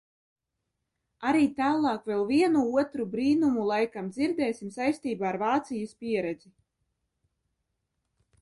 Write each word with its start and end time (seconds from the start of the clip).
Arī 1.31 1.43
tālāk 1.59 2.07
vēl 2.11 2.23
vienu 2.31 2.63
otru 2.83 3.05
brīnumu 3.15 3.67
laikam 3.73 4.09
dzirdēsim 4.15 4.73
saistībā 4.79 5.29
ar 5.33 5.39
Vācijas 5.45 5.95
pieredzi. 6.03 6.51